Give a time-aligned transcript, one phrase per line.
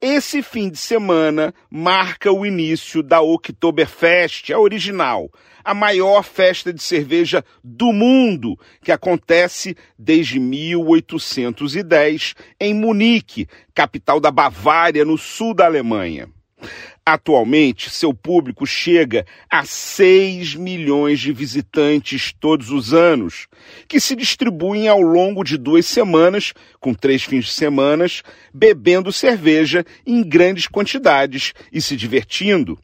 [0.00, 5.28] Esse fim de semana marca o início da Oktoberfest, a original,
[5.64, 14.30] a maior festa de cerveja do mundo, que acontece desde 1810 em Munique, capital da
[14.30, 16.28] Bavária, no sul da Alemanha.
[17.10, 23.46] Atualmente, seu público chega a 6 milhões de visitantes todos os anos,
[23.88, 28.04] que se distribuem ao longo de duas semanas, com três fins de semana,
[28.52, 32.78] bebendo cerveja em grandes quantidades e se divertindo.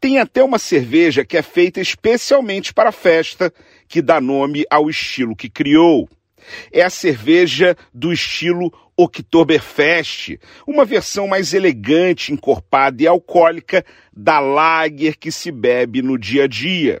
[0.00, 3.52] Tem até uma cerveja que é feita especialmente para a festa,
[3.86, 6.08] que dá nome ao estilo que criou.
[6.72, 15.16] É a cerveja do estilo Oktoberfest, uma versão mais elegante, encorpada e alcoólica da lager
[15.16, 17.00] que se bebe no dia a dia.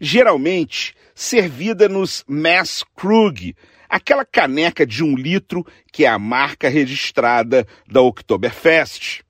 [0.00, 3.54] Geralmente servida nos Mass Krug,
[3.88, 9.22] aquela caneca de um litro que é a marca registrada da Oktoberfest.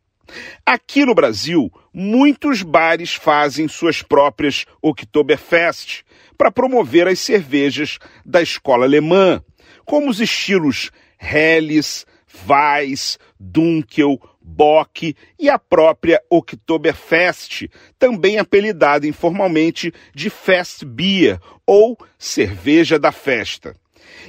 [0.64, 6.02] Aqui no Brasil, muitos bares fazem suas próprias Oktoberfest
[6.36, 9.42] para promover as cervejas da escola alemã,
[9.84, 12.06] como os estilos Helles,
[12.48, 22.98] Weiss, Dunkel, Bock e a própria Oktoberfest, também apelidada informalmente de Fest Beer ou cerveja
[22.98, 23.74] da festa.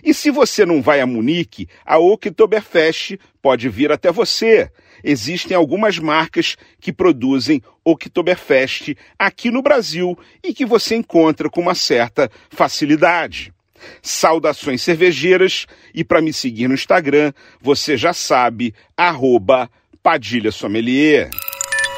[0.04, 4.72] E se você não vai a Munique, a Oktoberfest pode vir até você.
[5.04, 11.76] Existem algumas marcas que produzem Oktoberfest aqui no Brasil e que você encontra com uma
[11.76, 13.54] certa facilidade.
[14.02, 19.70] Saudações cervejeiras e para me seguir no Instagram, você já sabe, arroba
[20.04, 21.30] Padilha Sommelier.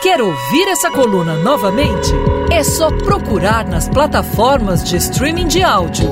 [0.01, 2.09] Quer ouvir essa coluna novamente?
[2.51, 6.11] É só procurar nas plataformas de streaming de áudio.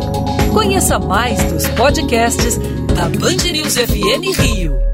[0.53, 2.57] Conheça mais dos podcasts
[2.95, 4.91] da Band News FM Rio.